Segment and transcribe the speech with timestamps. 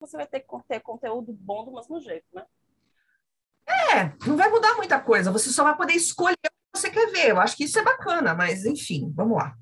[0.00, 2.44] você vai ter que ter conteúdo bom do mesmo jeito, né?
[3.68, 7.10] É, não vai mudar muita coisa, você só vai poder escolher o que você quer
[7.10, 7.30] ver.
[7.30, 9.54] Eu acho que isso é bacana, mas enfim, vamos lá.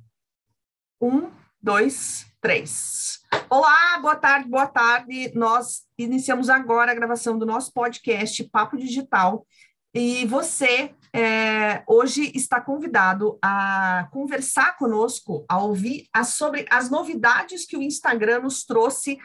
[1.01, 1.31] Um,
[1.62, 3.21] dois, três.
[3.49, 5.33] Olá, boa tarde, boa tarde.
[5.35, 9.46] Nós iniciamos agora a gravação do nosso podcast Papo Digital.
[9.95, 17.64] E você é, hoje está convidado a conversar conosco, a ouvir a, sobre as novidades
[17.64, 19.16] que o Instagram nos trouxe,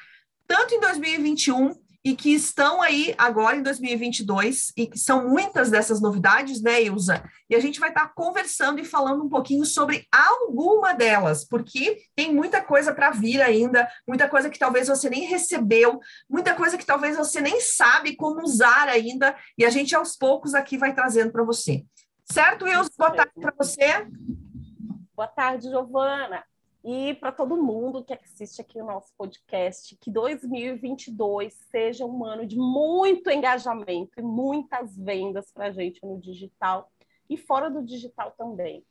[0.50, 6.02] tanto em 2021 e que estão aí agora em 2022, e que são muitas dessas
[6.02, 7.24] novidades, né, Ilza?
[7.48, 12.34] E a gente vai estar conversando e falando um pouquinho sobre alguma delas, porque tem
[12.34, 16.86] muita coisa para vir ainda, muita coisa que talvez você nem recebeu, muita coisa que
[16.86, 21.32] talvez você nem sabe como usar ainda, e a gente aos poucos aqui vai trazendo
[21.32, 21.86] para você.
[22.24, 22.90] Certo, Ilza?
[22.98, 24.08] Boa tarde para você.
[25.16, 26.44] Boa tarde, Giovana.
[26.84, 32.46] E para todo mundo que assiste aqui o nosso podcast, que 2022 seja um ano
[32.46, 36.90] de muito engajamento e muitas vendas para a gente no digital
[37.30, 38.86] e fora do digital também.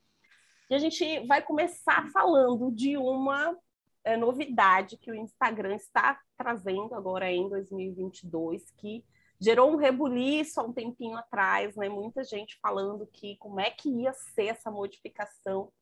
[0.69, 3.57] E a gente vai começar falando de uma
[4.05, 9.03] é, novidade que o Instagram está trazendo agora em 2022, que
[9.41, 11.89] gerou um rebuliço há um tempinho atrás, né?
[11.89, 15.73] Muita gente falando que como é que ia ser essa modificação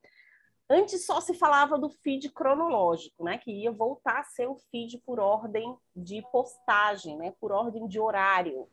[0.69, 3.37] Antes só se falava do feed cronológico, né?
[3.37, 7.33] Que ia voltar a ser o feed por ordem de postagem, né?
[7.39, 8.67] Por ordem de horário.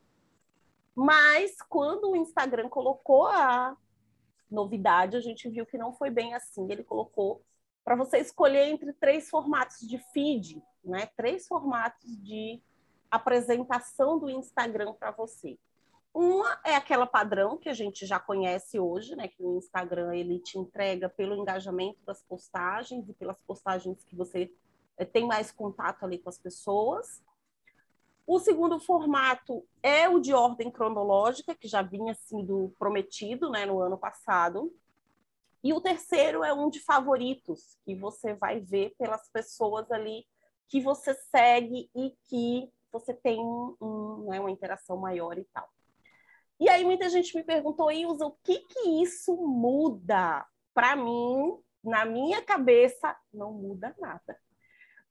[0.95, 3.77] Mas quando o Instagram colocou a
[4.51, 6.71] novidade, a gente viu que não foi bem assim.
[6.71, 7.45] Ele colocou
[7.85, 11.07] para você escolher entre três formatos de feed, né?
[11.17, 12.61] Três formatos de
[13.11, 15.57] apresentação do Instagram para você.
[16.15, 19.27] Uma é aquela padrão que a gente já conhece hoje, né?
[19.27, 24.49] Que o Instagram ele te entrega pelo engajamento das postagens e pelas postagens que você
[24.97, 27.21] eh, tem mais contato ali com as pessoas.
[28.25, 33.81] O segundo formato é o de ordem cronológica, que já vinha sendo prometido né, no
[33.81, 34.73] ano passado.
[35.65, 40.25] E o terceiro é um de favoritos, que você vai ver pelas pessoas ali
[40.69, 45.69] que você segue e que você tem um, né, uma interação maior e tal.
[46.61, 50.47] E aí muita gente me perguntou, Ilza, o que que isso muda?
[50.73, 54.39] Para mim, na minha cabeça, não muda nada.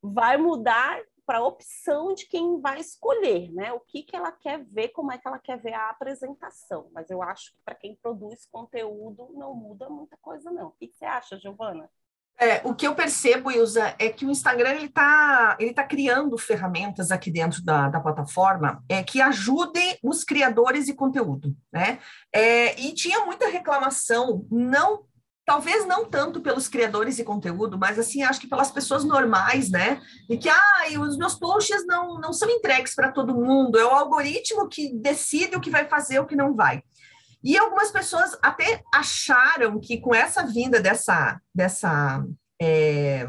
[0.02, 3.72] Vai mudar para a opção de quem vai escolher, né?
[3.72, 6.90] O que, que ela quer ver, como é que ela quer ver a apresentação.
[6.92, 10.68] Mas eu acho que para quem produz conteúdo não muda muita coisa, não.
[10.68, 11.90] O que, que você acha, Giovana?
[12.40, 16.36] É, o que eu percebo, Ilza, é que o Instagram ele está ele tá criando
[16.36, 21.98] ferramentas aqui dentro da, da plataforma é, que ajudem os criadores de conteúdo, né?
[22.32, 25.04] É, e tinha muita reclamação, não
[25.44, 30.00] talvez não tanto pelos criadores de conteúdo, mas assim, acho que pelas pessoas normais, né?
[30.28, 33.90] E que, ah, os meus posts não, não são entregues para todo mundo, é o
[33.90, 36.82] algoritmo que decide o que vai fazer, o que não vai.
[37.44, 42.24] E algumas pessoas até acharam que com essa vinda dessa, dessa
[42.60, 43.26] é,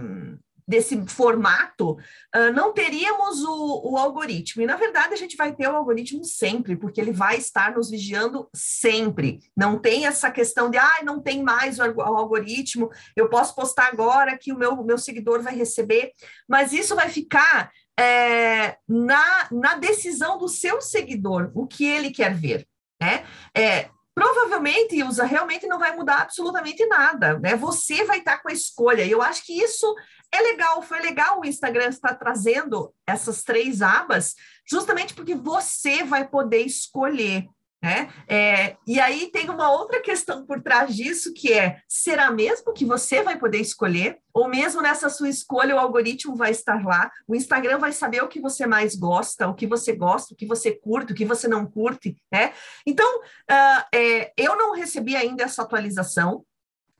[0.67, 4.63] desse formato, uh, não teríamos o, o, algoritmo.
[4.63, 7.89] E, na verdade, a gente vai ter o algoritmo sempre, porque ele vai estar nos
[7.89, 9.39] vigiando sempre.
[9.55, 14.37] Não tem essa questão de, ah, não tem mais o, algoritmo, eu posso postar agora
[14.37, 16.11] que o meu, meu seguidor vai receber,
[16.47, 22.33] mas isso vai ficar é, na, na decisão do seu seguidor, o que ele quer
[22.33, 22.67] ver.
[22.99, 23.25] Né?
[23.55, 27.55] É, provavelmente, Ilza, realmente não vai mudar absolutamente nada, né?
[27.57, 29.03] Você vai estar com a escolha.
[29.03, 29.93] E eu acho que isso
[30.31, 34.33] é legal, foi legal o Instagram estar trazendo essas três abas,
[34.65, 37.45] justamente porque você vai poder escolher.
[37.81, 38.09] Né?
[38.27, 42.83] É, e aí tem uma outra questão por trás disso, que é: será mesmo que
[42.83, 44.17] você vai poder escolher?
[44.33, 48.27] Ou mesmo nessa sua escolha, o algoritmo vai estar lá, o Instagram vai saber o
[48.27, 51.47] que você mais gosta, o que você gosta, o que você curte, o que você
[51.47, 52.53] não curte, né?
[52.87, 56.43] Então, uh, é, eu não recebi ainda essa atualização.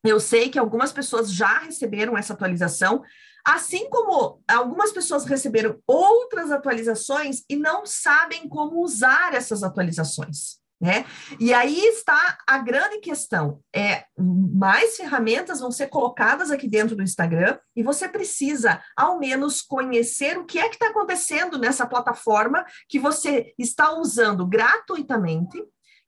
[0.03, 3.01] Eu sei que algumas pessoas já receberam essa atualização,
[3.43, 10.63] assim como algumas pessoas receberam outras atualizações e não sabem como usar essas atualizações.
[10.79, 11.05] Né?
[11.39, 17.01] E aí está a grande questão: é mais ferramentas vão ser colocadas aqui dentro do
[17.01, 22.65] Instagram e você precisa, ao menos, conhecer o que é que está acontecendo nessa plataforma
[22.89, 25.63] que você está usando gratuitamente,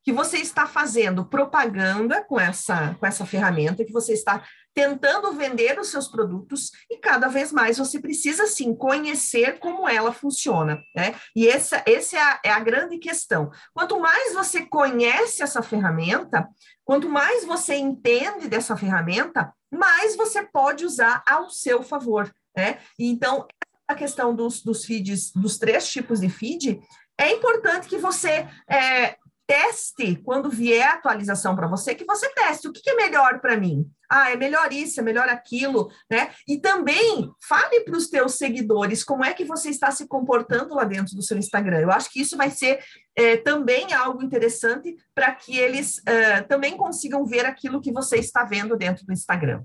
[0.08, 4.42] que você está fazendo propaganda com essa, com essa ferramenta, que você está
[4.74, 10.14] tentando vender os seus produtos e cada vez mais você precisa sim conhecer como ela
[10.14, 11.14] funciona, né?
[11.36, 13.52] E essa, essa é, a, é a grande questão.
[13.74, 16.48] Quanto mais você conhece essa ferramenta,
[16.86, 22.78] quanto mais você entende dessa ferramenta, mais você pode usar ao seu favor, né?
[22.98, 23.46] Então,
[23.86, 26.80] a questão dos, dos feeds, dos três tipos de feed,
[27.18, 29.18] é importante que você é,
[29.48, 33.40] teste quando vier a atualização para você, que você teste o que, que é melhor
[33.40, 33.90] para mim.
[34.10, 36.32] Ah, é melhor isso, é melhor aquilo, né?
[36.48, 40.84] E também fale para os teus seguidores como é que você está se comportando lá
[40.84, 41.80] dentro do seu Instagram.
[41.80, 42.84] Eu acho que isso vai ser
[43.16, 48.44] é, também algo interessante para que eles é, também consigam ver aquilo que você está
[48.44, 49.64] vendo dentro do Instagram.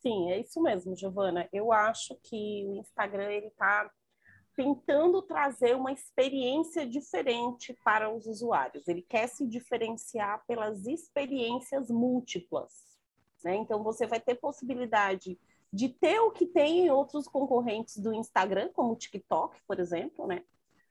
[0.00, 1.46] Sim, é isso mesmo, Giovana.
[1.52, 3.90] Eu acho que o Instagram ele está
[4.60, 8.86] tentando trazer uma experiência diferente para os usuários.
[8.86, 12.70] Ele quer se diferenciar pelas experiências múltiplas.
[13.42, 13.56] Né?
[13.56, 15.40] Então, você vai ter possibilidade
[15.72, 20.26] de ter o que tem em outros concorrentes do Instagram, como o TikTok, por exemplo,
[20.26, 20.44] né?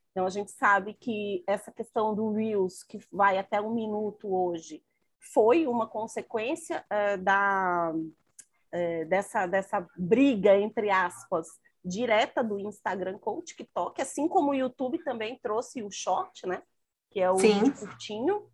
[0.09, 4.83] Então, a gente sabe que essa questão do Reels, que vai até um minuto hoje,
[5.19, 11.49] foi uma consequência uh, da, uh, dessa, dessa briga, entre aspas,
[11.83, 16.61] direta do Instagram com o TikTok, assim como o YouTube também trouxe o short, né?
[17.09, 17.53] Que é o Sim.
[17.53, 18.49] vídeo curtinho,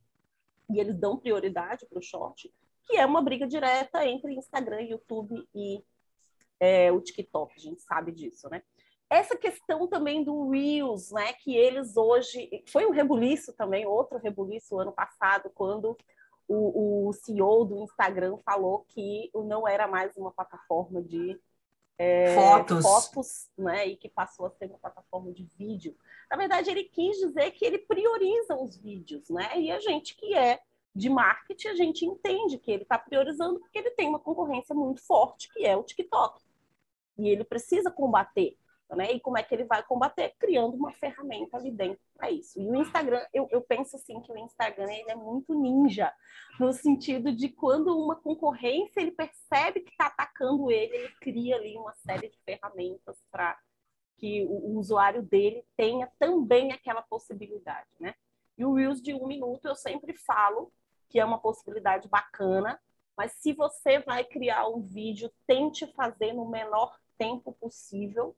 [0.69, 2.53] e eles dão prioridade para o short,
[2.85, 5.83] que é uma briga direta entre Instagram, YouTube e
[6.59, 8.63] é, o TikTok, a gente sabe disso, né?
[9.09, 11.33] Essa questão também do Reels, né?
[11.33, 12.63] Que eles hoje.
[12.67, 15.95] Foi um rebuliço também, outro rebuliço ano passado, quando
[16.47, 21.39] o, o CEO do Instagram falou que não era mais uma plataforma de
[21.97, 22.83] é, fotos.
[22.83, 25.95] fotos, né, e que passou a ser uma plataforma de vídeo.
[26.29, 29.59] Na verdade, ele quis dizer que ele prioriza os vídeos, né?
[29.59, 30.59] E a gente que é
[30.93, 35.05] de marketing, a gente entende que ele está priorizando porque ele tem uma concorrência muito
[35.05, 36.41] forte, que é o TikTok.
[37.17, 38.57] E ele precisa combater
[38.93, 39.13] né?
[39.13, 40.35] E como é que ele vai combater?
[40.37, 42.59] Criando uma ferramenta ali dentro para isso.
[42.59, 46.13] E o Instagram, eu, eu penso assim que o Instagram ele é muito ninja,
[46.59, 51.75] no sentido de quando uma concorrência ele percebe que está atacando ele, ele cria ali
[51.77, 53.57] uma série de ferramentas para
[54.17, 58.13] que o, o, usuário dele tenha também aquela possibilidade, né?
[58.57, 60.71] E o Reels de um minuto eu sempre falo
[61.09, 62.79] que é uma possibilidade bacana,
[63.17, 68.35] mas se você vai criar um vídeo, tente fazer no menor tempo possível,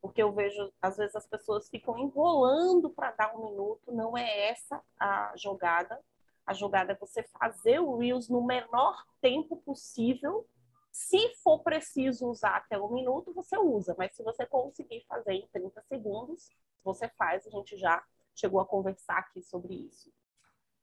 [0.00, 4.48] porque eu vejo, às vezes, as pessoas ficam enrolando para dar um minuto, não é
[4.48, 6.00] essa a jogada.
[6.46, 10.46] A jogada é você fazer o Reels no menor tempo possível.
[10.90, 15.46] Se for preciso usar até um minuto, você usa, mas se você conseguir fazer em
[15.52, 16.48] 30 segundos,
[16.82, 17.46] você faz.
[17.46, 18.02] A gente já
[18.34, 20.10] chegou a conversar aqui sobre isso.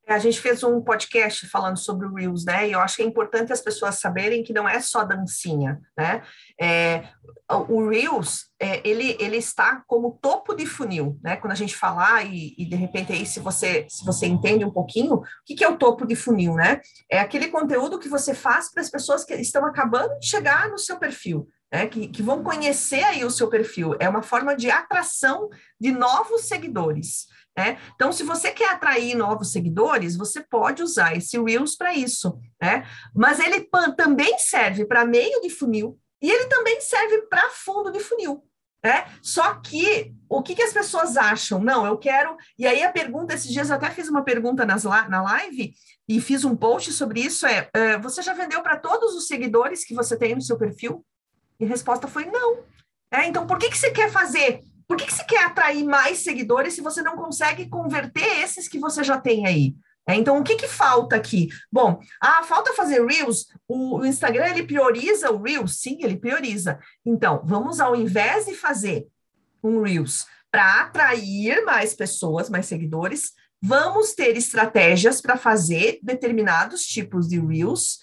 [0.08, 2.68] A gente fez um podcast falando sobre o Reels, né?
[2.68, 6.24] E eu acho que é importante as pessoas saberem que não é só dancinha, né?
[6.60, 7.04] É,
[7.50, 11.36] o Reels, é, ele, ele está como topo de funil, né?
[11.36, 14.72] Quando a gente falar e, e, de repente aí se você se você entende um
[14.72, 16.80] pouquinho, o que, que é o topo de funil, né?
[17.12, 20.78] É aquele conteúdo que você faz para as pessoas que estão acabando de chegar no
[20.78, 23.96] seu perfil, né, que, que, vão conhecer aí o seu perfil.
[24.00, 25.50] É uma forma de atração
[25.80, 27.28] de novos seguidores.
[27.58, 27.78] Né?
[27.96, 32.40] Então, se você quer atrair novos seguidores, você pode usar esse Reels para isso.
[32.62, 32.88] Né?
[33.16, 33.68] Mas ele
[33.98, 38.44] também serve para meio de funil e ele também serve para fundo de funil.
[38.84, 39.06] Né?
[39.22, 41.60] Só que o que, que, as pessoas acham?
[41.60, 42.38] Não, eu quero.
[42.58, 45.74] E aí a pergunta, esses dias eu até fiz uma pergunta nas, na live
[46.08, 49.84] e fiz um post sobre isso: é, é você já vendeu para todos os seguidores
[49.84, 51.04] que você tem no seu perfil?
[51.60, 52.64] E a resposta foi não.
[53.12, 56.20] É, então, por que, que você quer fazer por que, que você quer atrair mais
[56.20, 59.76] seguidores se você não consegue converter esses que você já tem aí?
[60.10, 61.50] É, então, o que, que falta aqui?
[61.70, 63.48] Bom, ah, falta fazer Reels.
[63.68, 65.80] O, o, Instagram, ele prioriza o Reels?
[65.82, 66.80] Sim, ele prioriza.
[67.06, 69.06] Então, vamos, ao invés de fazer
[69.62, 77.28] um Reels para atrair mais pessoas, mais seguidores, vamos ter estratégias para fazer determinados tipos
[77.28, 78.00] de Reels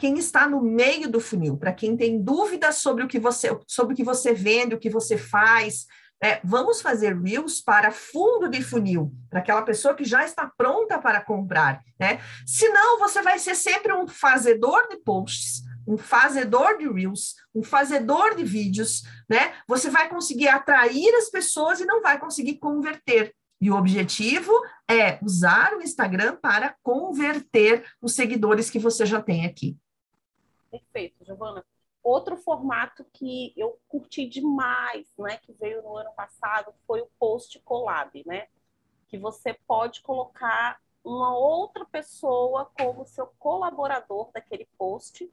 [0.00, 3.92] quem está no meio do funil, para quem tem dúvidas sobre o que você sobre
[3.92, 5.86] o que você vende, o que você faz,
[6.22, 10.98] é, vamos fazer Reels para fundo de funil, para aquela pessoa que já está pronta
[10.98, 12.20] para comprar, né?
[12.46, 18.34] Senão, você vai ser sempre um fazedor de posts, um fazedor de Reels, um fazedor
[18.34, 19.54] de vídeos, né?
[19.66, 23.34] Você vai conseguir atrair as pessoas e não vai conseguir converter.
[23.60, 24.52] E o objetivo
[24.90, 29.76] é usar o Instagram para converter os seguidores que você já tem aqui.
[30.70, 31.64] Perfeito, Giovana.
[32.02, 37.58] Outro formato que eu curti demais, né, que veio no ano passado, foi o Post
[37.60, 38.48] Collab, né?
[39.08, 45.30] Que você pode colocar uma outra pessoa como seu colaborador daquele post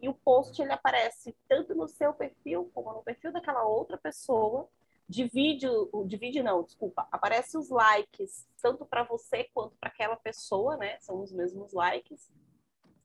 [0.00, 4.68] e o post ele aparece tanto no seu perfil como no perfil daquela outra pessoa.
[5.08, 5.66] Divide,
[6.06, 10.98] divide não, desculpa, aparece os likes tanto para você quanto para aquela pessoa, né?
[11.00, 12.30] São os mesmos likes.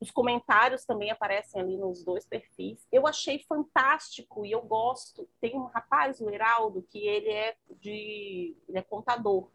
[0.01, 2.87] Os comentários também aparecem ali nos dois perfis.
[2.91, 5.29] Eu achei fantástico e eu gosto.
[5.39, 9.51] Tem um rapaz, o Heraldo, que ele é de ele é contador.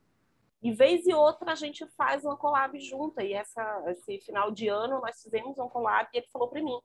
[0.63, 3.25] E vez e outra a gente faz uma collab junta.
[3.25, 6.79] E essa, esse final de ano nós fizemos uma collab e ele falou para mim: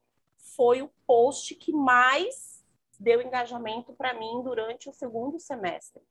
[0.55, 2.65] foi o post que mais
[2.99, 6.01] deu engajamento para mim durante o segundo semestre.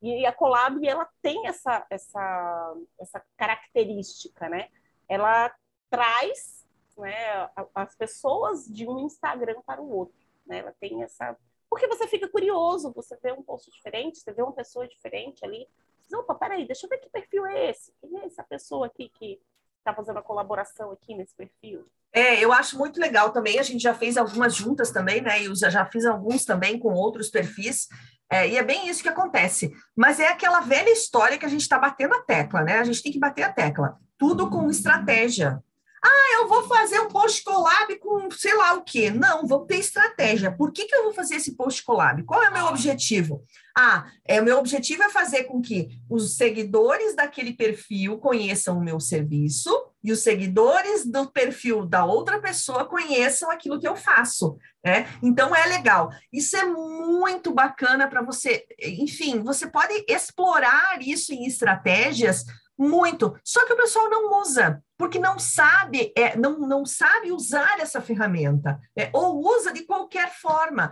[0.00, 4.68] E a collab ela tem essa, essa, essa característica, né?
[5.08, 5.52] Ela
[5.90, 6.59] traz
[7.00, 10.14] né, as pessoas de um Instagram para o outro.
[10.46, 10.58] Né?
[10.58, 11.36] Ela tem essa.
[11.68, 15.66] Porque você fica curioso, você vê um post diferente, você vê uma pessoa diferente ali.
[16.02, 17.92] Você, Opa, peraí, deixa eu ver que perfil é esse.
[18.00, 19.40] Quem é essa pessoa aqui que
[19.78, 21.86] está fazendo a colaboração aqui nesse perfil?
[22.12, 23.58] É, eu acho muito legal também.
[23.58, 25.44] A gente já fez algumas juntas também, né?
[25.44, 27.88] Eu já fiz alguns também com outros perfis.
[28.28, 29.72] É, e é bem isso que acontece.
[29.96, 32.78] Mas é aquela velha história que a gente está batendo a tecla, né?
[32.78, 33.98] A gente tem que bater a tecla.
[34.18, 35.62] Tudo com estratégia.
[36.02, 39.10] Ah, eu vou fazer um post collab com sei lá o quê.
[39.10, 40.50] Não, vou ter estratégia.
[40.50, 42.22] Por que, que eu vou fazer esse post collab?
[42.24, 43.44] Qual é o meu objetivo?
[43.76, 48.82] Ah, é, o meu objetivo é fazer com que os seguidores daquele perfil conheçam o
[48.82, 49.70] meu serviço
[50.02, 54.56] e os seguidores do perfil da outra pessoa conheçam aquilo que eu faço.
[54.82, 55.06] Né?
[55.22, 56.10] Então é legal.
[56.32, 58.64] Isso é muito bacana para você.
[58.82, 62.44] Enfim, você pode explorar isso em estratégias
[62.78, 63.38] muito.
[63.44, 68.02] Só que o pessoal não usa, porque não sabe, é, não, não sabe usar essa
[68.02, 70.90] ferramenta, é, ou usa de qualquer forma.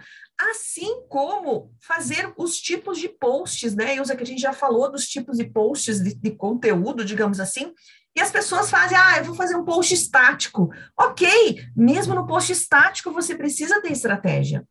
[0.50, 3.96] Assim como fazer os tipos de posts, né?
[3.96, 7.74] Ilza, que a gente já falou dos tipos de posts de, de conteúdo, digamos assim,
[8.16, 10.70] e as pessoas fazem, ah, eu vou fazer um post estático.
[10.98, 11.28] Ok,
[11.76, 14.66] mesmo no post estático você precisa ter estratégia.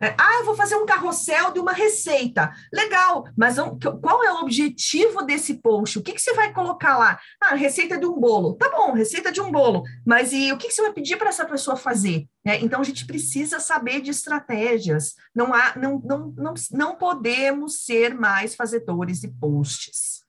[0.00, 2.52] É, ah, eu vou fazer um carrossel de uma receita.
[2.72, 3.56] Legal, mas
[4.02, 5.98] qual é o objetivo desse post?
[5.98, 7.18] O que, que você vai colocar lá?
[7.40, 8.54] Ah, receita de um bolo.
[8.54, 9.84] Tá bom, receita de um bolo.
[10.04, 12.28] Mas e o que, que você vai pedir para essa pessoa fazer?
[12.44, 15.14] É, então, a gente precisa saber de estratégias.
[15.34, 20.24] Não, há, não, não, não, não podemos ser mais fazedores de posts.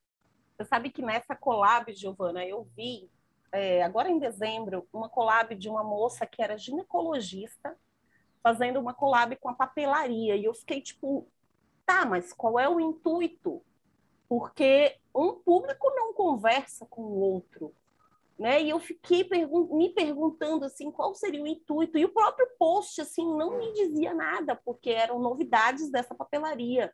[0.57, 3.09] Você sabe que nessa collab, Giovana, eu vi,
[3.51, 7.75] é, agora em dezembro, uma collab de uma moça que era ginecologista
[8.41, 10.35] fazendo uma collab com a papelaria.
[10.35, 11.27] E eu fiquei tipo,
[11.85, 13.61] tá, mas qual é o intuito?
[14.27, 17.73] Porque um público não conversa com o outro.
[18.37, 18.61] Né?
[18.61, 23.01] E eu fiquei pergun me perguntando assim qual seria o intuito e o próprio post
[23.01, 26.93] assim não me dizia nada porque eram novidades dessa papelaria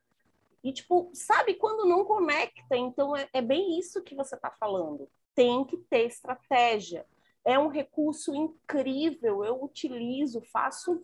[0.63, 5.09] e tipo sabe quando não conecta então é, é bem isso que você está falando
[5.35, 7.05] tem que ter estratégia
[7.43, 11.03] é um recurso incrível eu utilizo faço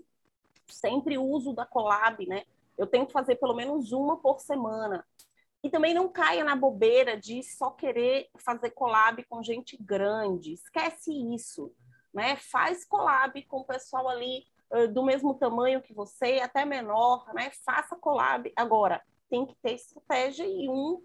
[0.71, 2.43] sempre uso da collab, né?
[2.77, 5.05] Eu tento fazer pelo menos uma por semana.
[5.61, 10.53] E também não caia na bobeira de só querer fazer collab com gente grande.
[10.53, 11.73] Esquece isso,
[12.13, 12.37] né?
[12.37, 17.51] Faz collab com o pessoal ali uh, do mesmo tamanho que você, até menor, né?
[17.65, 18.51] Faça collab.
[18.55, 21.03] Agora, tem que ter estratégia e um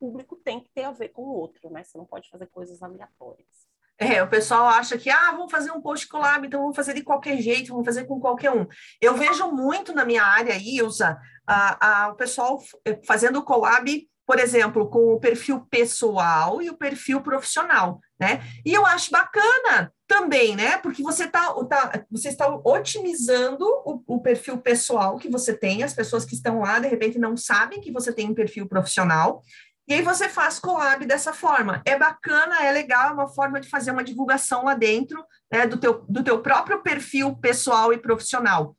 [0.00, 1.84] público tem que ter a ver com o outro, né?
[1.84, 3.71] Você não pode fazer coisas aleatórias.
[3.98, 7.02] É, o pessoal acha que, ah, vamos fazer um post collab, então vamos fazer de
[7.02, 8.66] qualquer jeito, vamos fazer com qualquer um.
[9.00, 14.38] Eu vejo muito na minha área, Ilza, a, a, o pessoal eh, fazendo collab, por
[14.38, 18.40] exemplo, com o perfil pessoal e o perfil profissional, né?
[18.64, 20.78] E eu acho bacana também, né?
[20.78, 25.92] Porque você está tá, você está otimizando o, o perfil pessoal que você tem, as
[25.92, 29.42] pessoas que estão lá, de repente, não sabem que você tem um perfil profissional,
[29.88, 31.82] e aí você faz collab dessa forma.
[31.84, 35.76] É bacana, é legal, é uma forma de fazer uma divulgação lá dentro né, do,
[35.76, 38.76] teu, do teu próprio perfil pessoal e profissional.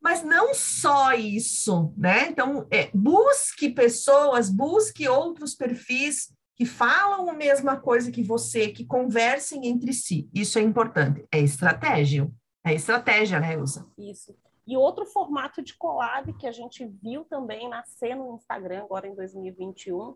[0.00, 2.28] Mas não só isso, né?
[2.28, 8.84] Então, é, busque pessoas, busque outros perfis que falam a mesma coisa que você, que
[8.84, 10.28] conversem entre si.
[10.34, 11.24] Isso é importante.
[11.32, 12.30] É estratégia.
[12.64, 13.88] É estratégia, né, Elza?
[13.96, 14.36] Isso.
[14.68, 19.14] E outro formato de collab que a gente viu também nascer no Instagram agora em
[19.14, 20.14] 2021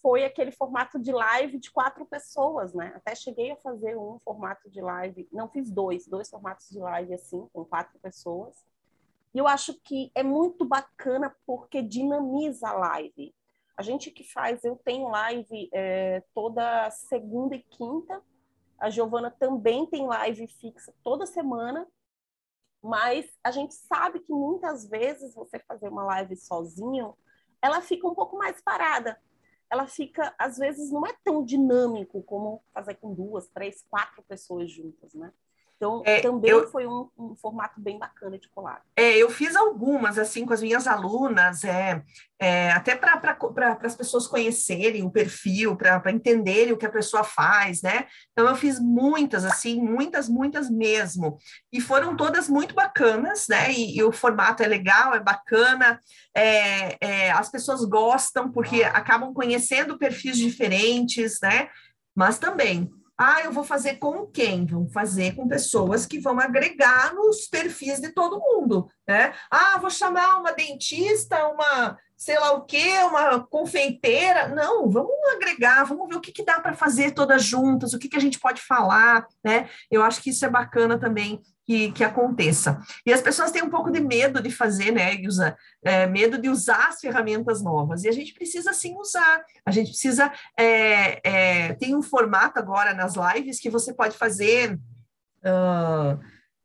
[0.00, 2.92] foi aquele formato de live de quatro pessoas, né?
[2.94, 7.14] Até cheguei a fazer um formato de live, não fiz dois, dois formatos de live
[7.14, 8.64] assim, com quatro pessoas.
[9.34, 13.34] E eu acho que é muito bacana porque dinamiza a live.
[13.76, 18.22] A gente que faz, eu tenho live é, toda segunda e quinta.
[18.78, 21.84] A Giovana também tem live fixa toda semana
[22.84, 27.16] mas a gente sabe que muitas vezes você fazer uma live sozinho,
[27.62, 29.18] ela fica um pouco mais parada.
[29.70, 34.70] Ela fica, às vezes, não é tão dinâmico como fazer com duas, três, quatro pessoas
[34.70, 35.32] juntas, né?
[35.84, 38.80] Então, é, também eu, foi um, um, formato bem bacana de collab.
[38.96, 42.02] É, eu fiz algumas, assim, com as minhas alunas, é,
[42.40, 47.22] é até para pra, as pessoas conhecerem o perfil, para entenderem o que a pessoa
[47.22, 48.06] faz, né?
[48.32, 51.36] Então, eu fiz muitas, assim, muitas, muitas mesmo.
[51.70, 53.70] E foram todas muito bacanas, né?
[53.70, 56.00] E, e o formato é legal, é bacana,
[56.34, 61.68] é, é as pessoas gostam, porque acabam conhecendo perfis diferentes, né?
[62.16, 64.66] Mas também ah, eu vou fazer com quem?
[64.66, 69.32] Vão fazer com pessoas que vão agregar nos perfis de todo mundo, né?
[69.50, 74.48] Ah, vou chamar uma dentista, uma sei lá o quê, uma confeiteira.
[74.48, 78.08] Não, vamos agregar, vamos ver o que, que dá para fazer todas juntas, o que,
[78.08, 79.68] que a gente pode falar, né?
[79.90, 82.80] Eu acho que isso é bacana também que, que aconteça.
[83.04, 85.56] E as pessoas têm um pouco de medo de fazer, né, Ilza?
[85.82, 88.04] É, medo de usar as ferramentas novas.
[88.04, 89.42] E a gente precisa sim usar.
[89.64, 90.32] A gente precisa.
[90.58, 94.78] É, é, tem um formato agora nas lives que você pode fazer.
[95.44, 96.18] Uh,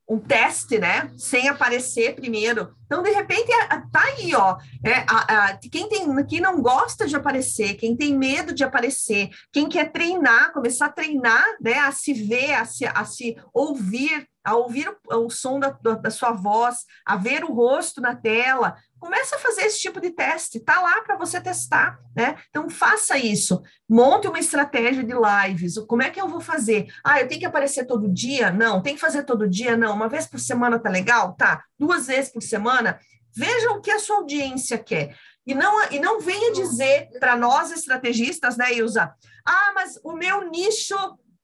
[0.10, 1.12] um teste, né?
[1.16, 2.74] Sem aparecer primeiro.
[2.88, 4.58] Então, de repente, é, tá aí, ó.
[4.84, 9.30] É, a, a, quem, tem, quem não gosta de aparecer, quem tem medo de aparecer,
[9.54, 11.76] quem quer treinar, começar a treinar, né?
[11.76, 16.10] A se ver, a se, a se ouvir, a ouvir o, o som da, da
[16.10, 20.60] sua voz, a ver o rosto na tela, Começa a fazer esse tipo de teste,
[20.60, 22.36] tá lá para você testar, né?
[22.50, 23.62] Então faça isso.
[23.88, 25.76] Monte uma estratégia de lives.
[25.88, 26.88] Como é que eu vou fazer?
[27.02, 28.52] Ah, eu tenho que aparecer todo dia?
[28.52, 28.82] Não.
[28.82, 29.78] Tem que fazer todo dia?
[29.78, 29.96] Não.
[29.96, 31.34] Uma vez por semana tá legal?
[31.36, 31.64] Tá.
[31.80, 33.00] Duas vezes por semana?
[33.34, 35.16] Veja o que a sua audiência quer.
[35.48, 39.14] E não, e não venha dizer para nós estrategistas, né, Ilza?
[39.48, 40.98] Ah, mas o meu nicho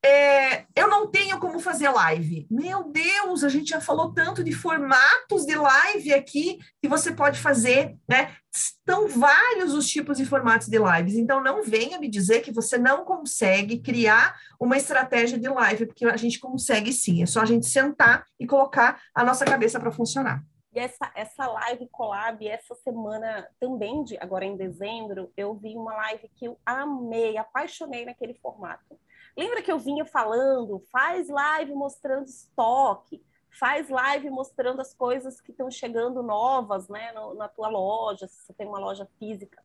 [0.06, 2.46] é, eu não tenho como fazer live.
[2.52, 7.40] Meu Deus, a gente já falou tanto de formatos de live aqui que você pode
[7.40, 8.36] fazer, né?
[8.54, 11.16] Estão vários os tipos de formatos de lives.
[11.16, 16.06] Então, não venha me dizer que você não consegue criar uma estratégia de live, porque
[16.06, 17.24] a gente consegue sim.
[17.24, 20.44] É só a gente sentar e colocar a nossa cabeça para funcionar.
[20.72, 25.96] E essa, essa live collab, essa semana também, de, agora em dezembro, eu vi uma
[25.96, 29.00] live que eu amei, apaixonei naquele formato
[29.38, 33.24] Lembra que eu vinha falando, faz live mostrando estoque,
[33.60, 38.46] faz live mostrando as coisas que estão chegando novas, né, no, na tua loja, se
[38.46, 39.64] você tem uma loja física.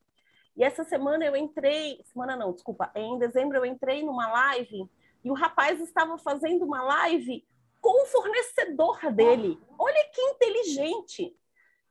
[0.57, 4.91] E essa semana eu entrei, semana não, desculpa, em dezembro eu entrei numa live
[5.23, 7.47] e o rapaz estava fazendo uma live
[7.81, 9.59] com o fornecedor dele.
[9.79, 11.37] Olha que inteligente.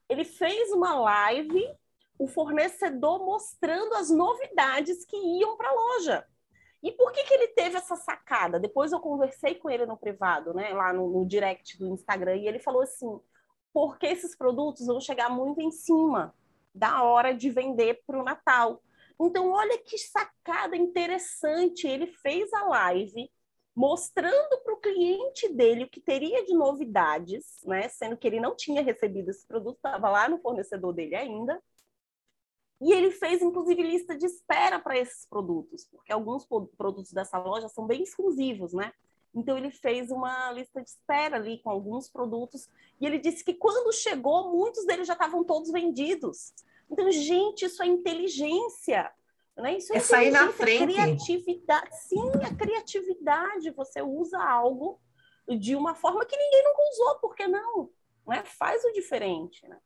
[0.07, 1.63] Ele fez uma live,
[2.17, 6.27] o fornecedor mostrando as novidades que iam para a loja.
[6.81, 8.59] E por que, que ele teve essa sacada?
[8.59, 12.47] Depois eu conversei com ele no privado, né, lá no, no direct do Instagram, e
[12.47, 13.19] ele falou assim:
[13.73, 16.33] porque esses produtos vão chegar muito em cima
[16.73, 18.81] da hora de vender para o Natal.
[19.19, 21.85] Então, olha que sacada interessante.
[21.85, 23.29] Ele fez a live
[23.75, 27.87] mostrando para o cliente dele o que teria de novidades, né?
[27.89, 31.61] Sendo que ele não tinha recebido esse produto, estava lá no fornecedor dele ainda.
[32.81, 37.67] E ele fez, inclusive, lista de espera para esses produtos, porque alguns produtos dessa loja
[37.67, 38.93] são bem exclusivos, né?
[39.35, 43.53] Então, ele fez uma lista de espera ali com alguns produtos, e ele disse que
[43.53, 46.53] quando chegou, muitos deles já estavam todos vendidos.
[46.89, 49.11] Então, gente, isso é inteligência.
[49.55, 49.77] Né?
[49.77, 50.93] Isso é, é sair na frente.
[50.93, 52.01] Criatividade.
[52.01, 53.69] Sim, a criatividade.
[53.71, 54.99] Você usa algo
[55.47, 57.89] de uma forma que ninguém nunca usou, por que não?
[58.27, 58.43] Né?
[58.45, 59.67] Faz o diferente.
[59.67, 59.77] Né?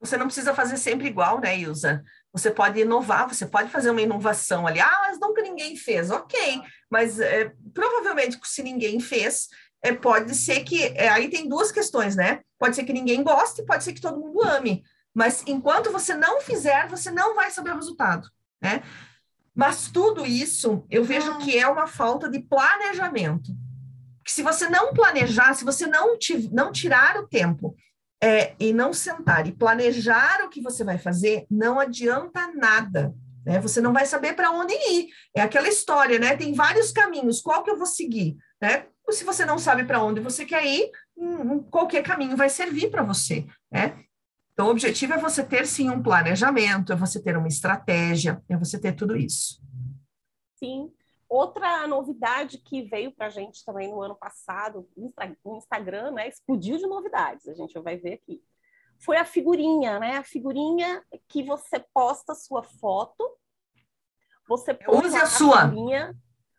[0.00, 2.04] Você não precisa fazer sempre igual, né, Ilza?
[2.32, 4.80] Você pode inovar, você pode fazer uma inovação ali.
[4.80, 6.10] Ah, mas nunca ninguém fez.
[6.10, 9.48] Ok, mas é, provavelmente se ninguém fez,
[9.82, 10.84] é, pode ser que.
[10.94, 12.40] É, aí tem duas questões, né?
[12.58, 14.84] Pode ser que ninguém goste, pode ser que todo mundo ame.
[15.12, 18.28] Mas enquanto você não fizer, você não vai saber o resultado,
[18.62, 18.82] né?
[19.54, 21.38] Mas tudo isso eu vejo ah.
[21.38, 23.50] que é uma falta de planejamento.
[24.24, 26.16] Que se você não planejar, se você não,
[26.52, 27.74] não tirar o tempo
[28.22, 33.14] é, e não sentar e planejar o que você vai fazer, não adianta nada.
[33.44, 33.60] Né?
[33.60, 35.08] Você não vai saber para onde ir.
[35.34, 36.36] É aquela história, né?
[36.36, 38.36] Tem vários caminhos, qual que eu vou seguir?
[38.60, 38.86] Né?
[39.10, 43.02] Se você não sabe para onde você quer ir, hum, qualquer caminho vai servir para
[43.02, 43.46] você.
[43.70, 43.98] Né?
[44.52, 48.56] Então, o objetivo é você ter sim um planejamento, é você ter uma estratégia, é
[48.56, 49.62] você ter tudo isso.
[50.58, 50.90] Sim,
[51.28, 54.88] Outra novidade que veio para a gente também no ano passado,
[55.44, 58.42] o Instagram, né, explodiu de novidades, a gente vai ver aqui.
[59.00, 60.16] Foi a figurinha, né?
[60.16, 63.30] A figurinha que você posta sua foto,
[64.48, 65.68] você use a, a sua.
[65.68, 66.16] Figurinha,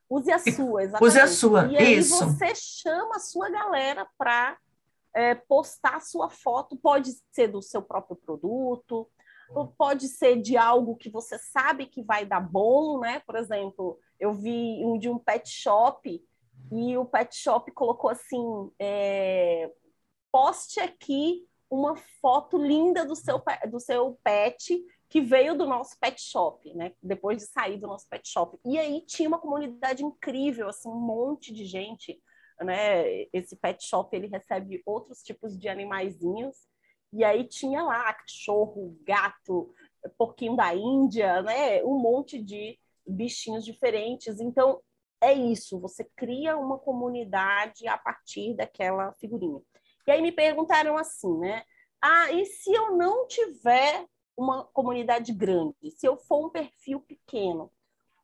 [0.10, 1.10] use a sua, exatamente.
[1.10, 2.26] Use a sua, e aí isso.
[2.26, 4.58] você chama a sua galera para
[5.14, 9.10] é, postar sua foto, pode ser do seu próprio produto,
[9.78, 13.20] pode ser de algo que você sabe que vai dar bom, né?
[13.26, 16.24] Por exemplo, eu vi um de um pet shop
[16.72, 19.72] e o pet shop colocou assim: é,
[20.32, 26.22] poste aqui uma foto linda do seu, do seu pet que veio do nosso pet
[26.22, 26.94] shop, né?
[27.02, 28.58] Depois de sair do nosso pet shop.
[28.66, 32.20] E aí tinha uma comunidade incrível, assim, um monte de gente,
[32.62, 33.26] né?
[33.34, 36.56] Esse pet shop ele recebe outros tipos de animaizinhos.
[37.12, 39.74] E aí tinha lá cachorro, gato,
[40.16, 41.84] porquinho da Índia, né?
[41.84, 42.78] Um monte de
[43.10, 44.40] bichinhos diferentes.
[44.40, 44.82] Então
[45.22, 49.62] é isso, você cria uma comunidade a partir daquela figurinha.
[50.08, 51.64] E aí me perguntaram assim, né?
[52.02, 54.06] Ah, e se eu não tiver
[54.38, 57.70] uma comunidade grande, se eu for um perfil pequeno,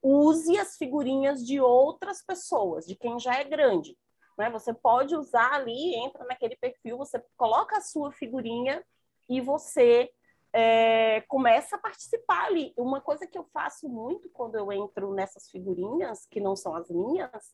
[0.02, 3.98] use as figurinhas de outras pessoas, de quem já é grande.
[4.38, 4.50] Né?
[4.50, 8.84] Você pode usar ali, entra naquele perfil, você coloca a sua figurinha
[9.28, 10.10] e você
[10.56, 12.74] é, começa a participar ali.
[12.78, 16.90] Uma coisa que eu faço muito quando eu entro nessas figurinhas, que não são as
[16.90, 17.54] minhas,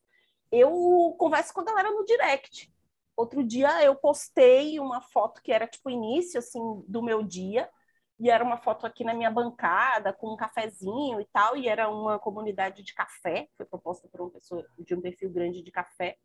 [0.52, 2.72] eu converso com a galera no direct.
[3.16, 7.68] Outro dia eu postei uma foto que era tipo início assim do meu dia,
[8.20, 11.90] e era uma foto aqui na minha bancada com um cafezinho e tal, e era
[11.90, 16.16] uma comunidade de café, foi proposta por uma pessoa de um perfil grande de café.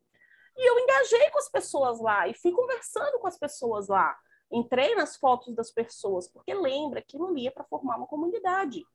[0.56, 4.16] E eu engajei com as pessoas lá e fui conversando com as pessoas lá.
[4.51, 8.86] Entrei nas fotos das pessoas, porque lembra que não ia para formar uma comunidade.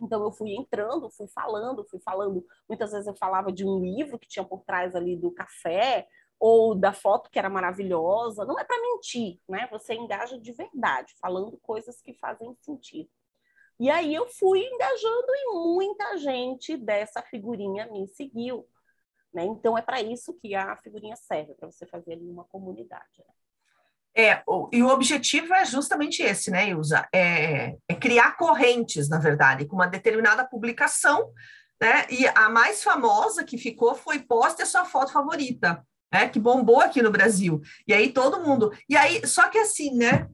[0.00, 2.44] Então eu fui entrando, fui falando, fui falando.
[2.68, 6.08] Muitas vezes eu falava de um livro que tinha por trás ali do café,
[6.40, 8.46] ou da foto que era maravilhosa.
[8.46, 9.68] Não é para mentir, né?
[9.70, 13.10] Você engaja de verdade, falando coisas que fazem sentido.
[13.78, 18.66] E aí eu fui engajando e muita gente dessa figurinha me seguiu.
[19.32, 19.44] Né?
[19.44, 23.18] Então é para isso que a figurinha serve, para você fazer ali uma comunidade.
[23.18, 23.34] Né?
[24.16, 24.42] É,
[24.72, 27.06] e o objetivo é justamente esse, né, Ilza?
[27.14, 31.30] É, é, criar correntes, na verdade, com uma determinada publicação,
[31.80, 32.06] né?
[32.10, 36.80] E a mais famosa que ficou foi poste a sua foto favorita né, que bombou
[36.80, 37.60] aqui no Brasil.
[37.86, 38.72] E aí todo mundo.
[38.88, 40.26] E aí, só que assim, né?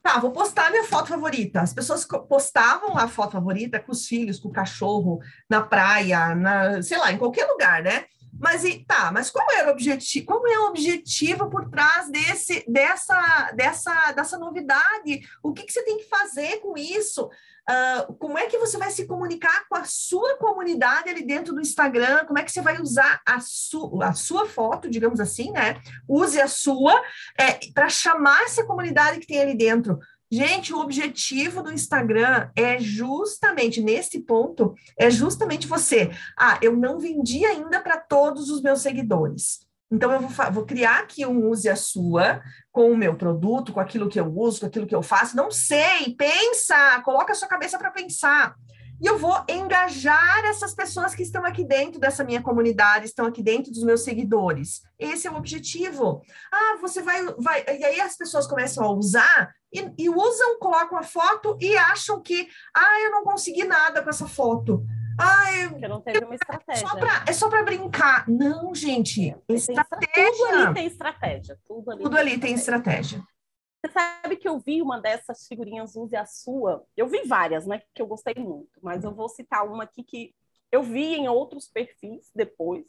[0.00, 1.60] Tá, vou postar minha foto favorita.
[1.60, 5.18] As pessoas postavam a foto favorita com os filhos, com o cachorro,
[5.50, 8.04] na praia, na, sei lá, em qualquer lugar, né?
[8.38, 10.26] Mas e tá, mas qual era o objetivo?
[10.26, 15.22] Qual é o objetivo por trás desse, dessa, dessa, dessa novidade?
[15.42, 17.28] O que, que você tem que fazer com isso?
[17.68, 21.60] Uh, como é que você vai se comunicar com a sua comunidade ali dentro do
[21.60, 22.24] Instagram?
[22.24, 25.78] Como é que você vai usar a, su a sua foto, digamos assim, né?
[26.08, 26.98] Use a sua
[27.38, 29.98] é, para chamar essa comunidade que tem ali dentro.
[30.30, 36.10] Gente, o objetivo do Instagram é justamente nesse ponto, é justamente você.
[36.38, 39.66] Ah, eu não vendi ainda para todos os meus seguidores.
[39.90, 43.80] Então, eu vou, vou, criar aqui um use a sua com o meu produto, com
[43.80, 45.34] aquilo que eu uso, com aquilo que eu faço.
[45.34, 48.54] Não sei, pensa, coloca a sua cabeça para pensar.
[49.00, 53.42] E eu vou engajar essas pessoas que estão aqui dentro dessa minha comunidade, estão aqui
[53.42, 54.82] dentro dos meus seguidores.
[54.98, 56.22] Esse é o objetivo.
[56.52, 57.24] Ah, você vai.
[57.38, 61.76] vai e aí as pessoas começam a usar e, e usam, colocam a foto e
[61.76, 64.84] acham que, ah, eu não consegui nada com essa foto.
[65.20, 66.84] Ai, Porque não teve uma estratégia.
[66.84, 68.24] É só pra, é só para brincar.
[68.28, 69.36] Não, gente.
[69.48, 70.22] Estratégia.
[70.24, 71.58] Tudo ali tem estratégia.
[71.66, 72.40] Tudo ali, tudo tem, ali estratégia.
[72.40, 73.37] tem estratégia.
[73.80, 76.84] Você sabe que eu vi uma dessas figurinhas Use a Sua.
[76.96, 77.82] Eu vi várias, né?
[77.94, 78.78] Que eu gostei muito.
[78.82, 80.34] Mas eu vou citar uma aqui que
[80.72, 82.86] eu vi em outros perfis depois.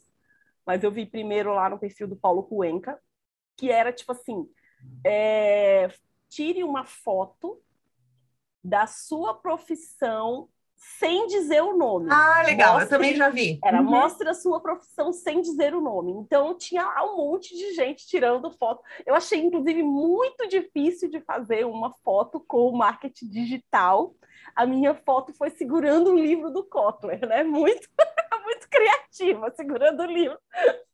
[0.66, 3.00] Mas eu vi primeiro lá no perfil do Paulo Cuenca.
[3.56, 4.48] Que era tipo assim:
[5.06, 5.88] é,
[6.28, 7.62] tire uma foto
[8.62, 10.48] da sua profissão
[10.80, 12.08] sem dizer o nome.
[12.10, 13.60] Ah, legal, mostre, eu também já vi.
[13.62, 13.90] Era uhum.
[13.90, 16.12] mostra a sua profissão sem dizer o nome.
[16.12, 18.82] Então tinha um monte de gente tirando foto.
[19.04, 24.14] Eu achei, inclusive, muito difícil de fazer uma foto com marketing digital.
[24.56, 27.42] A minha foto foi segurando o livro do Kotler, né?
[27.42, 27.86] Muito,
[28.44, 30.38] muito criativa, segurando o livro.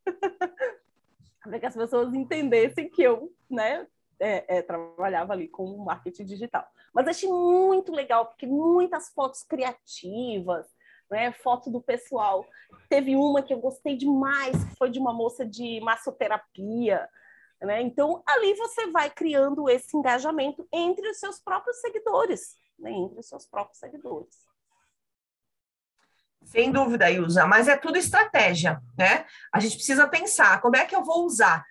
[1.44, 3.86] Para que as pessoas entendessem que eu, né,
[4.18, 6.66] é, é, trabalhava ali com marketing digital.
[6.96, 10.66] Mas achei muito legal, porque muitas fotos criativas,
[11.10, 12.42] né, foto do pessoal.
[12.88, 17.06] Teve uma que eu gostei demais, que foi de uma moça de massoterapia.
[17.60, 17.82] Né?
[17.82, 22.90] Então, ali você vai criando esse engajamento entre os seus próprios seguidores, né?
[22.92, 24.46] entre os seus próprios seguidores.
[26.44, 29.26] Sem dúvida, Ilza, mas é tudo estratégia, né?
[29.52, 31.66] A gente precisa pensar como é que eu vou usar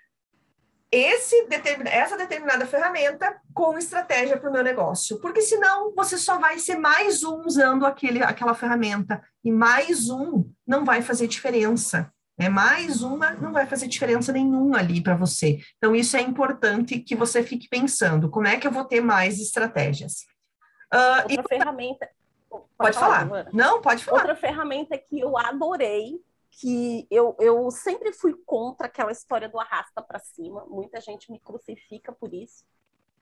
[0.92, 1.48] esse
[1.86, 5.20] essa determinada ferramenta com estratégia para o meu negócio.
[5.20, 9.22] Porque senão você só vai ser mais um usando aquele, aquela ferramenta.
[9.44, 12.12] E mais um não vai fazer diferença.
[12.38, 15.60] É mais uma não vai fazer diferença nenhuma ali para você.
[15.78, 19.40] Então, isso é importante que você fique pensando: como é que eu vou ter mais
[19.40, 20.26] estratégias?
[20.94, 21.48] Uh, Outra e...
[21.48, 22.10] ferramenta.
[22.50, 23.28] Pode, pode falar.
[23.28, 23.48] falar.
[23.54, 24.20] Não, pode falar.
[24.20, 26.20] Outra ferramenta que eu adorei
[26.60, 30.66] que eu, eu sempre fui contra aquela história do arrasta para cima.
[30.68, 32.64] Muita gente me crucifica por isso.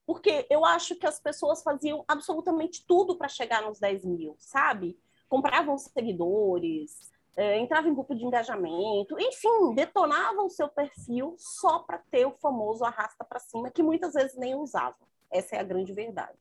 [0.06, 5.00] Porque eu acho que as pessoas faziam absolutamente tudo para chegar nos 10 mil, sabe?
[5.30, 12.00] Compravam seguidores, é, entravam em grupo de engajamento, enfim, detonavam o seu perfil só para
[12.12, 15.08] ter o famoso arrasta para cima, que muitas vezes nem usavam.
[15.32, 16.38] Essa é a grande verdade.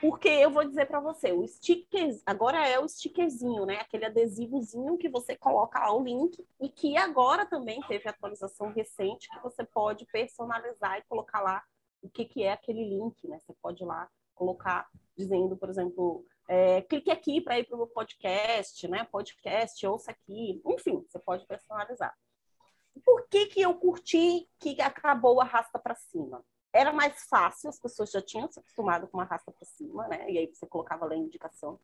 [0.00, 3.76] Porque eu vou dizer para você, o sticker, agora é o stickerzinho, né?
[3.76, 9.28] Aquele adesivozinho que você coloca lá o link e que agora também teve atualização recente
[9.28, 11.62] que você pode personalizar e colocar lá
[12.02, 13.38] o que, que é aquele link, né?
[13.40, 17.86] Você pode ir lá colocar dizendo, por exemplo, é, clique aqui para ir para o
[17.86, 19.04] podcast, né?
[19.04, 22.14] Podcast, ouça aqui, enfim, você pode personalizar.
[23.04, 26.44] Por que, que eu curti que acabou a rasta para cima?
[26.74, 30.28] Era mais fácil, as pessoas já tinham se acostumado com uma rasta para cima, né?
[30.28, 31.78] E aí você colocava lá a indicação.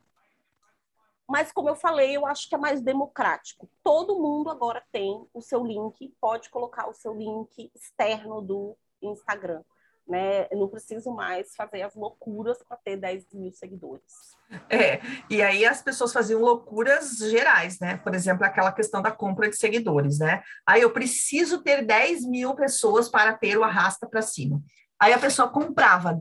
[1.28, 3.70] Mas, como eu falei, eu acho que é mais democrático.
[3.84, 9.62] Todo mundo agora tem o seu link, pode colocar o seu link externo do Instagram
[10.10, 10.48] né?
[10.50, 14.36] Eu não preciso mais fazer as loucuras para ter 10 mil seguidores.
[14.68, 15.00] É,
[15.30, 17.96] e aí as pessoas faziam loucuras gerais, né?
[17.98, 20.42] Por exemplo, aquela questão da compra de seguidores, né?
[20.66, 24.60] Aí eu preciso ter 10 mil pessoas para ter o arrasta para cima.
[25.00, 26.20] Aí a pessoa comprava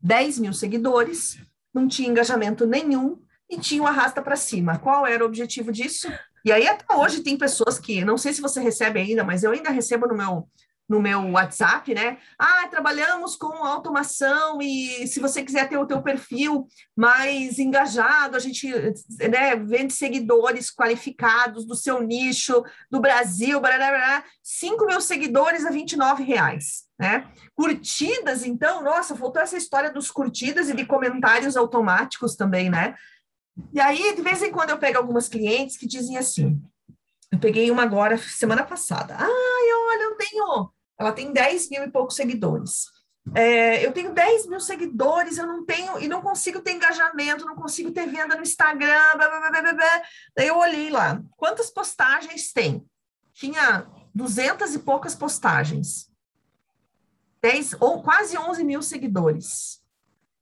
[0.00, 1.40] 10 mil seguidores,
[1.72, 4.78] não tinha engajamento nenhum e tinha o arrasta para cima.
[4.78, 6.08] Qual era o objetivo disso?
[6.44, 9.50] E aí até hoje tem pessoas que, não sei se você recebe ainda, mas eu
[9.50, 10.48] ainda recebo no meu
[10.88, 12.16] no meu WhatsApp, né?
[12.38, 18.40] Ah, trabalhamos com automação e se você quiser ter o teu perfil mais engajado, a
[18.40, 18.66] gente
[19.30, 25.66] né, vende seguidores qualificados do seu nicho, do Brasil, blá, blá, blá, 5 mil seguidores
[25.66, 27.30] a 29 reais, né?
[27.54, 32.94] Curtidas, então, nossa, voltou essa história dos curtidas e de comentários automáticos também, né?
[33.74, 36.62] E aí, de vez em quando, eu pego algumas clientes que dizem assim,
[37.30, 39.16] eu peguei uma agora semana passada.
[39.18, 42.86] Ai, olha, eu tenho ela tem 10 mil e poucos seguidores.
[43.34, 47.54] É, eu tenho 10 mil seguidores, eu não tenho, e não consigo ter engajamento, não
[47.54, 50.02] consigo ter venda no Instagram, blá, blá, blá, blá.
[50.36, 52.84] Daí eu olhei lá, quantas postagens tem?
[53.32, 56.10] Tinha 200 e poucas postagens.
[57.40, 59.78] 10, ou quase 11 mil seguidores.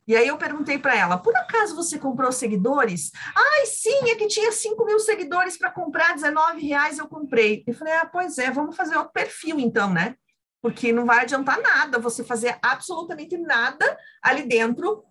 [0.09, 3.11] E aí eu perguntei para ela, por acaso você comprou seguidores?
[3.35, 7.65] Ai, sim, é que tinha 5 mil seguidores para comprar, 19 reais eu comprei.
[7.67, 10.15] Eu falei, ah, pois é, vamos fazer outro perfil então, né?
[10.63, 15.05] Porque não vai adiantar nada você fazer absolutamente nada ali dentro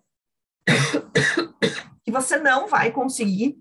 [2.04, 3.58] que você não vai conseguir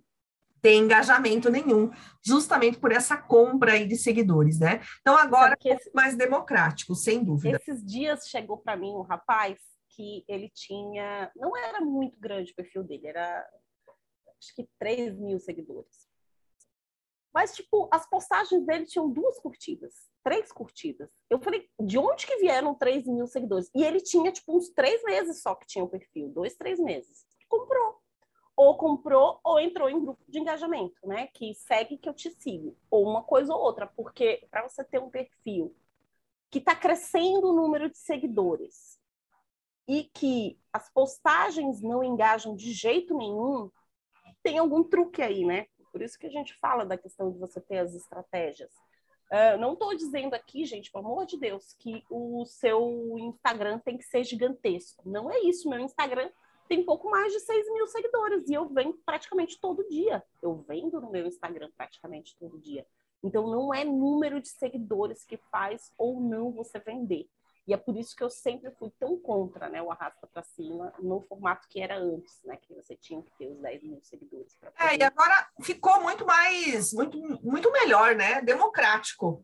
[0.62, 1.92] ter engajamento nenhum,
[2.26, 4.82] justamente por essa compra aí de seguidores, né?
[5.02, 7.58] Então agora é esse, mais democrático, sem dúvida.
[7.58, 12.56] Esses dias chegou para mim um rapaz que ele tinha, não era muito grande o
[12.56, 13.46] perfil dele, era
[14.40, 16.05] acho que 3 mil seguidores.
[17.36, 19.94] Mas, tipo, as postagens dele tinham duas curtidas,
[20.24, 21.10] três curtidas.
[21.30, 23.70] Eu falei, de onde que vieram 3 mil seguidores?
[23.76, 27.26] E ele tinha, tipo, uns três meses só que tinha o perfil, dois, três meses.
[27.50, 28.00] Comprou.
[28.56, 31.28] Ou comprou ou entrou em grupo de engajamento, né?
[31.34, 32.78] Que segue que eu te sigo.
[32.90, 35.76] Ou uma coisa ou outra, porque para você ter um perfil
[36.50, 38.98] que está crescendo o número de seguidores
[39.90, 43.70] e que as postagens não engajam de jeito nenhum,
[44.42, 45.68] tem algum truque aí, né?
[45.96, 48.70] Por isso que a gente fala da questão de você ter as estratégias.
[49.32, 53.98] Uh, não estou dizendo aqui, gente, pelo amor de Deus, que o seu Instagram tem
[53.98, 55.10] que ser gigantesco.
[55.10, 55.70] Não é isso.
[55.70, 56.30] Meu Instagram
[56.68, 60.22] tem pouco mais de 6 mil seguidores e eu vendo praticamente todo dia.
[60.42, 62.86] Eu vendo no meu Instagram praticamente todo dia.
[63.24, 67.26] Então, não é número de seguidores que faz ou não você vender.
[67.68, 70.94] E é por isso que eu sempre fui tão contra né, o arrasta para cima
[71.00, 72.58] no formato que era antes, né?
[72.58, 74.56] Que você tinha que ter os 10 mil seguidores.
[74.56, 74.74] Poder...
[74.80, 78.42] É, e agora ficou muito mais, muito, muito melhor, né?
[78.42, 79.44] Democrático.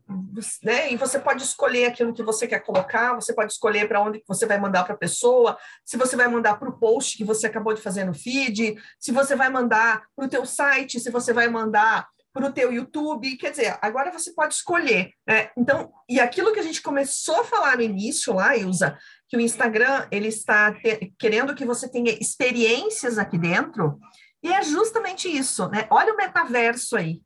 [0.63, 0.93] Né?
[0.93, 4.45] E você pode escolher aquilo que você quer colocar, você pode escolher para onde você
[4.45, 7.73] vai mandar para a pessoa, se você vai mandar para o post que você acabou
[7.73, 11.47] de fazer no feed, se você vai mandar para o teu site, se você vai
[11.47, 15.49] mandar para o teu YouTube, quer dizer, agora você pode escolher, né?
[15.57, 19.41] Então, e aquilo que a gente começou a falar no início lá, Ilza, que o
[19.41, 20.73] Instagram, ele está
[21.19, 23.99] querendo que você tenha experiências aqui dentro,
[24.43, 25.87] e é justamente isso, né?
[25.89, 27.21] Olha o metaverso aí,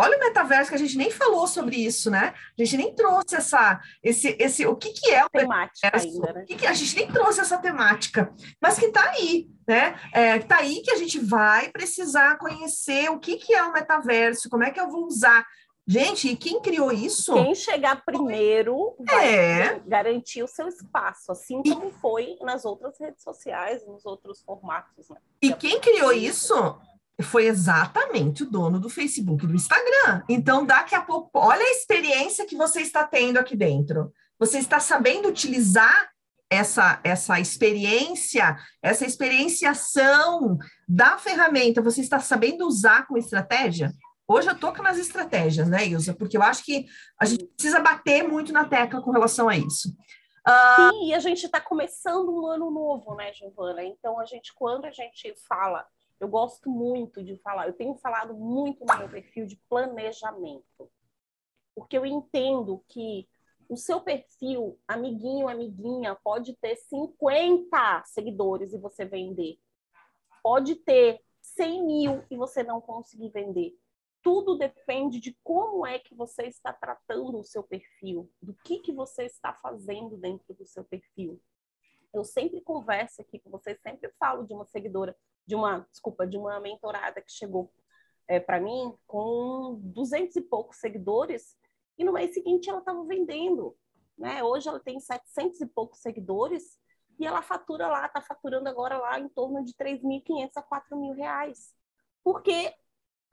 [0.00, 2.32] Olha o metaverso que a gente nem falou sobre isso, né?
[2.56, 6.24] A gente nem trouxe essa, esse, esse, o que, que é o temática metaverso?
[6.24, 6.44] Ainda, né?
[6.46, 8.32] que que, a gente nem trouxe essa temática,
[8.62, 9.98] mas que está aí, né?
[10.12, 14.48] É, tá aí que a gente vai precisar conhecer o que, que é o metaverso,
[14.48, 15.44] como é que eu vou usar.
[15.84, 17.32] Gente, e quem criou isso?
[17.32, 19.80] Quem chegar primeiro vai é.
[19.84, 25.08] garantir o seu espaço, assim como foi nas outras redes sociais, nos outros formatos.
[25.08, 25.16] Né?
[25.42, 26.54] E quem criou isso
[27.22, 30.22] foi exatamente o dono do Facebook e do Instagram.
[30.28, 34.12] Então, daqui a pouco, olha a experiência que você está tendo aqui dentro.
[34.38, 36.10] Você está sabendo utilizar
[36.50, 43.92] essa, essa experiência, essa experienciação da ferramenta, você está sabendo usar com estratégia?
[44.26, 46.14] Hoje eu toco nas estratégias, né, Ilza?
[46.14, 46.86] Porque eu acho que
[47.18, 49.88] a gente precisa bater muito na tecla com relação a isso.
[50.46, 50.90] Uh...
[50.92, 53.82] Sim, e a gente está começando um ano novo, né, Giovana?
[53.82, 55.86] Então, a gente, quando a gente fala,
[56.20, 60.90] eu gosto muito de falar, eu tenho falado muito no meu perfil de planejamento,
[61.74, 63.28] porque eu entendo que
[63.68, 69.58] o seu perfil, amiguinho, amiguinha, pode ter 50 seguidores e você vender.
[70.42, 73.76] Pode ter 100 mil e você não conseguir vender.
[74.22, 78.92] Tudo depende de como é que você está tratando o seu perfil, do que, que
[78.92, 81.40] você está fazendo dentro do seu perfil.
[82.18, 86.36] Eu sempre converso aqui com vocês, sempre falo de uma seguidora, de uma, desculpa, de
[86.36, 87.72] uma mentorada que chegou
[88.26, 91.56] é, para mim com duzentos e poucos seguidores
[91.96, 93.76] e no mês seguinte ela estava vendendo.
[94.16, 94.42] Né?
[94.42, 96.78] Hoje ela tem 700 e poucos seguidores
[97.18, 101.74] e ela fatura lá, está faturando agora lá em torno de 3.500 a 4.000 reais.
[102.22, 102.72] Porque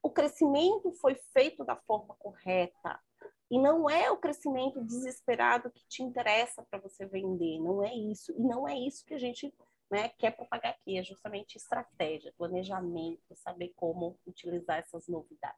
[0.01, 2.99] o crescimento foi feito da forma correta.
[3.49, 8.31] E não é o crescimento desesperado que te interessa para você vender, não é isso.
[8.31, 9.53] E não é isso que a gente
[9.91, 15.55] né, quer propagar aqui, é justamente estratégia, planejamento, saber como utilizar essas novidades.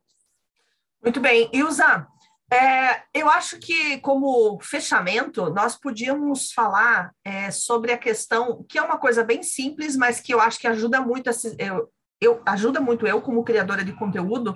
[1.01, 1.49] Muito bem.
[1.53, 2.07] Ilza,
[2.51, 8.81] é, eu acho que, como fechamento, nós podíamos falar é, sobre a questão, que é
[8.81, 12.79] uma coisa bem simples, mas que eu acho que ajuda muito, a, eu, eu, ajuda
[12.79, 14.55] muito eu, como criadora de conteúdo,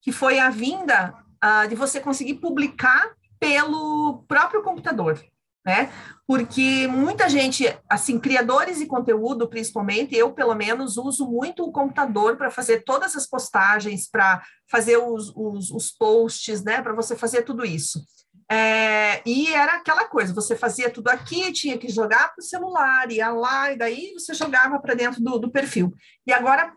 [0.00, 5.20] que foi a vinda uh, de você conseguir publicar pelo próprio computador
[5.64, 5.90] né?
[6.26, 12.36] Porque muita gente, assim, criadores de conteúdo, principalmente, eu pelo menos uso muito o computador
[12.36, 16.82] para fazer todas as postagens, para fazer os, os, os, posts, né?
[16.82, 18.04] Para você fazer tudo isso.
[18.50, 23.10] É, e era aquela coisa, você fazia tudo aqui, tinha que jogar para o celular,
[23.10, 25.94] ia lá, e daí você jogava para dentro do, do perfil.
[26.26, 26.74] E agora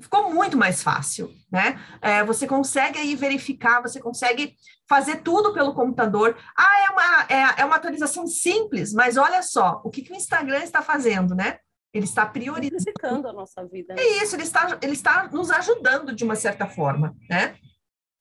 [0.00, 1.80] ficou muito mais fácil, né?
[2.02, 4.54] É, você consegue aí verificar, você consegue
[4.88, 6.36] fazer tudo pelo computador.
[6.56, 10.16] Ah, é uma, é, é uma atualização simples, mas olha só, o que, que o
[10.16, 11.58] Instagram está fazendo, né?
[11.92, 13.94] Ele está priorizando a nossa vida.
[13.94, 14.02] Né?
[14.02, 17.56] É isso, ele está, ele está nos ajudando de uma certa forma, né?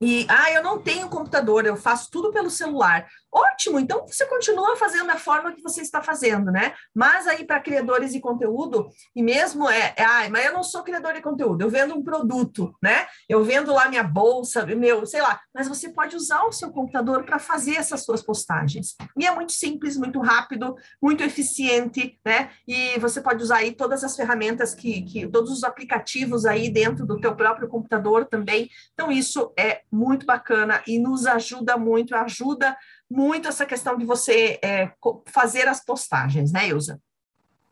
[0.02, 3.08] E, ah, eu não tenho computador, eu faço tudo pelo celular.
[3.36, 6.74] Ótimo, então você continua fazendo da forma que você está fazendo, né?
[6.96, 10.84] Mas aí para criadores de conteúdo, e mesmo é, é ah, mas eu não sou
[10.84, 13.06] criador de conteúdo, eu vendo um produto, né?
[13.28, 17.26] Eu vendo lá minha bolsa, meu, sei lá, mas você pode usar o seu computador
[17.26, 18.96] para fazer essas suas postagens.
[19.18, 22.52] E é muito simples, muito rápido, muito eficiente, né?
[22.66, 27.06] E você pode usar aí todas as ferramentas que, que todos os aplicativos aí dentro
[27.06, 28.70] do teu próprio computador também.
[28.94, 32.78] Então isso é muito bacana e nos ajuda muito, ajuda
[33.10, 34.94] muito essa questão de você é,
[35.28, 37.02] fazer as postagens, né, Ilza?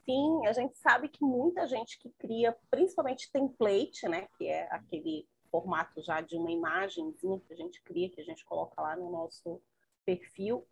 [0.06, 5.28] Sim, a gente sabe que muita gente que cria, principalmente template, né, que é aquele
[5.50, 9.12] formato já de uma imagenzinha que a gente cria, que a gente coloca lá no
[9.12, 9.62] nosso
[10.06, 10.68] perfil,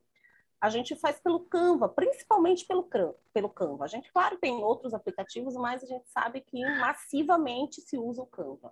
[0.60, 2.88] a gente faz pelo Canva, principalmente pelo,
[3.34, 3.86] pelo Canva.
[3.86, 8.28] A gente, claro, tem outros aplicativos, mas a gente sabe que massivamente se usa o
[8.28, 8.72] Canva.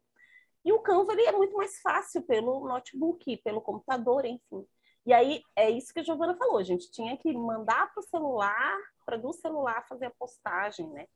[0.64, 4.68] E o Canva ele é muito mais fácil pelo notebook, pelo computador, enfim.
[5.10, 8.04] E aí é isso que a Giovana falou, a gente tinha que mandar para o
[8.04, 11.08] celular, para do celular fazer a postagem, né?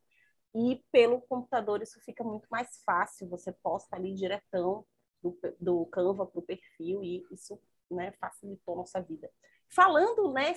[0.56, 4.84] E pelo computador isso fica muito mais fácil, você posta ali diretão
[5.22, 9.30] do, do Canva para o perfil e isso né, facilitou a nossa vida.
[9.70, 10.56] Falando, né,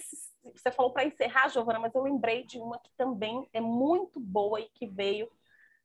[0.54, 4.62] você falou para encerrar, Giovana, mas eu lembrei de uma que também é muito boa
[4.62, 5.30] e que veio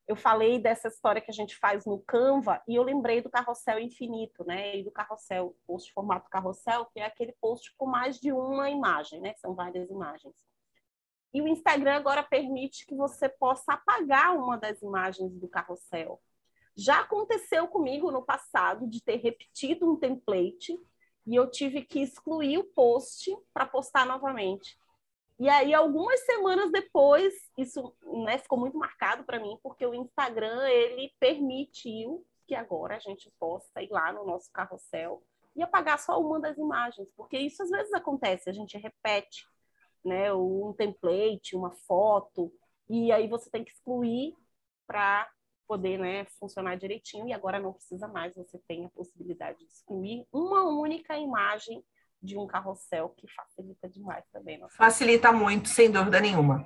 [0.08, 3.80] eu falei dessa história que a gente faz no Canva e eu lembrei do carrossel
[3.80, 4.78] infinito, né?
[4.78, 9.22] E do carrossel, post formato carrossel, que é aquele post com mais de uma imagem,
[9.22, 9.34] né?
[9.38, 10.36] São várias imagens.
[11.34, 16.22] E o Instagram agora permite que você possa apagar uma das imagens do carrossel.
[16.76, 20.78] Já aconteceu comigo no passado de ter repetido um template
[21.26, 24.78] e eu tive que excluir o post para postar novamente.
[25.42, 27.92] E aí, algumas semanas depois, isso
[28.24, 33.34] né, ficou muito marcado para mim, porque o Instagram ele permitiu que agora a gente
[33.40, 35.24] possa ir lá no nosso carrossel
[35.56, 39.48] e apagar só uma das imagens, porque isso às vezes acontece, a gente repete
[40.06, 42.54] né, um template, uma foto,
[42.88, 44.36] e aí você tem que excluir
[44.86, 45.28] para
[45.68, 50.24] poder né, funcionar direitinho, e agora não precisa mais, você tem a possibilidade de excluir
[50.32, 51.84] uma única imagem
[52.22, 54.62] de um carrossel que facilita demais também.
[54.70, 56.64] Facilita muito, sem dúvida nenhuma.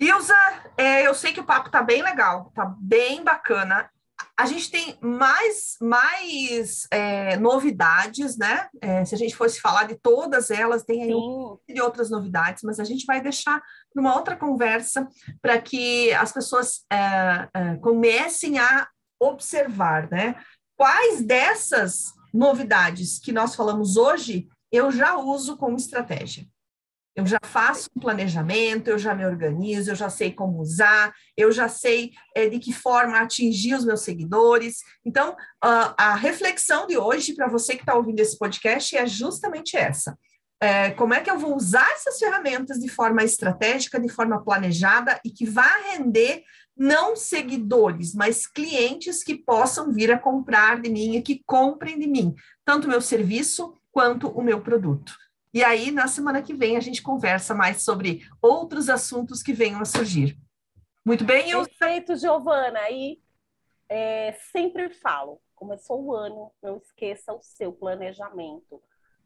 [0.00, 0.34] Ilza,
[0.78, 3.90] é, eu sei que o papo tá bem legal, tá bem bacana.
[4.34, 8.68] a gente tem mais, mais é, novidades, né?
[8.80, 12.62] É, se a gente fosse falar de todas elas, tem aí um de outras novidades,
[12.62, 13.62] mas a gente vai deixar
[13.94, 15.06] numa outra conversa
[15.42, 18.88] para que as pessoas é, é, comecem a
[19.20, 20.34] observar, né?
[20.78, 26.46] Quais dessas novidades que nós falamos hoje eu já uso como estratégia.
[27.14, 31.50] Eu já faço um planejamento, eu já me organizo, eu já sei como usar, eu
[31.50, 34.78] já sei é, de que forma atingir os meus seguidores.
[35.04, 39.76] Então, uh, a reflexão de hoje para você que está ouvindo esse podcast é justamente
[39.76, 40.16] essa.
[40.62, 45.18] É, como é que eu vou usar essas ferramentas de forma estratégica, de forma planejada
[45.24, 46.44] e que vá render
[46.76, 52.06] não seguidores, mas clientes que possam vir a comprar de mim e que comprem de
[52.06, 55.12] mim, tanto meu serviço quanto o meu produto.
[55.52, 59.80] E aí, na semana que vem, a gente conversa mais sobre outros assuntos que venham
[59.80, 60.38] a surgir.
[61.04, 61.64] Muito bem, eu.
[61.64, 62.88] Perfeito, Giovana.
[62.90, 63.20] E
[63.88, 68.80] é, sempre falo: começou o ano, não esqueça o seu planejamento.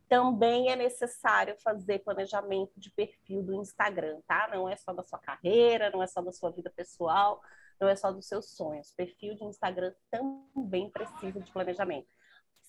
[0.09, 4.49] Também é necessário fazer planejamento de perfil do Instagram, tá?
[4.53, 7.41] Não é só da sua carreira, não é só da sua vida pessoal,
[7.81, 8.93] não é só dos seus sonhos.
[8.93, 12.09] Perfil de Instagram também precisa de planejamento.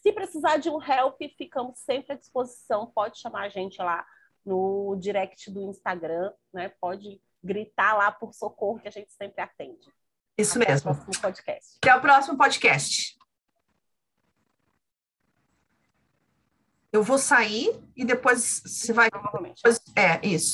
[0.05, 2.91] Se precisar de um help, ficamos sempre à disposição.
[2.93, 4.05] Pode chamar a gente lá
[4.45, 6.69] no direct do Instagram, né?
[6.79, 9.91] Pode gritar lá por socorro que a gente sempre atende.
[10.37, 10.91] Isso Até mesmo.
[10.91, 11.77] Até o próximo podcast.
[11.77, 13.17] Até o próximo podcast.
[16.93, 19.09] Eu vou sair e depois você vai.
[19.11, 19.63] Novamente.
[19.95, 20.53] É, isso.